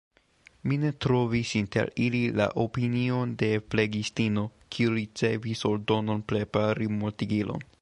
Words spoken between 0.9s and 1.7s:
trovis